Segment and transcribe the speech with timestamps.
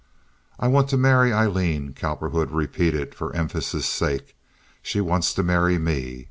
[0.57, 4.35] "I want to marry Aileen," Cowperwood repeated, for emphasis' sake.
[4.81, 6.19] "She wants to marry me.